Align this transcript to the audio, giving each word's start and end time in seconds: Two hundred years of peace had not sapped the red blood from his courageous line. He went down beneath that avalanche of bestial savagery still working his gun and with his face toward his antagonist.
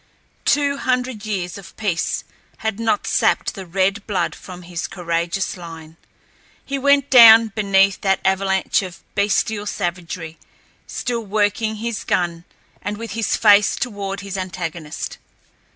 Two 0.45 0.77
hundred 0.77 1.27
years 1.27 1.59
of 1.59 1.77
peace 1.77 2.23
had 2.65 2.79
not 2.79 3.05
sapped 3.05 3.53
the 3.53 3.67
red 3.67 4.07
blood 4.07 4.33
from 4.33 4.63
his 4.63 4.87
courageous 4.87 5.55
line. 5.55 5.95
He 6.65 6.79
went 6.79 7.11
down 7.11 7.49
beneath 7.49 8.01
that 8.01 8.19
avalanche 8.25 8.81
of 8.81 9.03
bestial 9.13 9.67
savagery 9.67 10.39
still 10.87 11.23
working 11.23 11.75
his 11.75 12.03
gun 12.03 12.45
and 12.81 12.97
with 12.97 13.11
his 13.11 13.35
face 13.37 13.75
toward 13.75 14.21
his 14.21 14.37
antagonist. 14.37 15.19